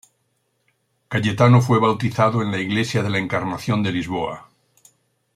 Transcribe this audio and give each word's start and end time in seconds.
Cayetano 1.09 1.61
fue 1.61 1.79
bautizado 1.79 2.41
en 2.41 2.49
la 2.49 2.57
iglesia 2.57 3.03
de 3.03 3.11
la 3.11 3.19
Encarnación 3.19 3.83
de 3.83 3.91
Lisboa. 3.91 4.49